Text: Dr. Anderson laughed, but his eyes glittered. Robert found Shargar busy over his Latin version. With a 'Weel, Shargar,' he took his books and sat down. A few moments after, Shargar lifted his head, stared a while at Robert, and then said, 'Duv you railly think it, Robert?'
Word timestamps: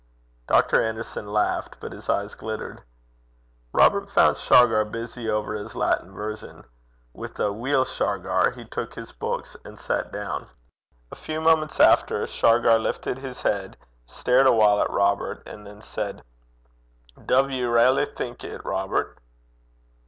Dr. 0.47 0.83
Anderson 0.83 1.27
laughed, 1.27 1.77
but 1.79 1.91
his 1.91 2.09
eyes 2.09 2.33
glittered. 2.33 2.81
Robert 3.71 4.09
found 4.09 4.35
Shargar 4.37 4.83
busy 4.83 5.29
over 5.29 5.53
his 5.53 5.75
Latin 5.75 6.11
version. 6.11 6.63
With 7.13 7.37
a 7.39 7.53
'Weel, 7.53 7.85
Shargar,' 7.85 8.49
he 8.49 8.65
took 8.65 8.95
his 8.95 9.11
books 9.11 9.55
and 9.63 9.77
sat 9.77 10.11
down. 10.11 10.47
A 11.11 11.15
few 11.15 11.39
moments 11.39 11.79
after, 11.79 12.25
Shargar 12.25 12.79
lifted 12.79 13.19
his 13.19 13.43
head, 13.43 13.77
stared 14.07 14.47
a 14.47 14.51
while 14.53 14.81
at 14.81 14.89
Robert, 14.89 15.43
and 15.45 15.67
then 15.67 15.83
said, 15.83 16.23
'Duv 17.23 17.51
you 17.53 17.69
railly 17.71 18.07
think 18.07 18.43
it, 18.43 18.65
Robert?' 18.65 19.19